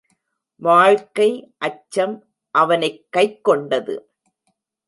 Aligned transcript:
வாழ்க்கை 0.55 1.53
அச்சம் 1.57 2.25
அவனைக் 2.51 3.07
கைக் 3.09 3.43
கொண்டது. 3.43 4.11